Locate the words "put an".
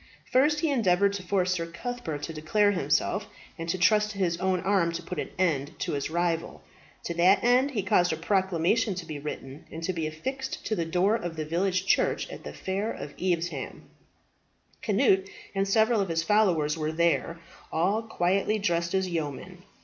5.03-5.29